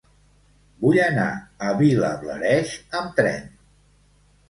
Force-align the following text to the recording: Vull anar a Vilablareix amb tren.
Vull 0.85 0.97
anar 1.09 1.27
a 1.69 1.75
Vilablareix 1.83 2.75
amb 3.03 3.17
tren. 3.23 3.51